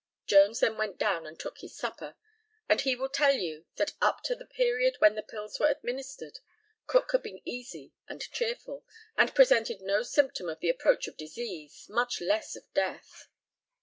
[0.25, 2.15] Jones then went down and took his supper,
[2.67, 6.39] and he will tell you that up to the period when the pills were administered,
[6.87, 8.83] Cook had been easy and cheerful,
[9.15, 13.27] and presented no symptom of the approach of disease, much less of death.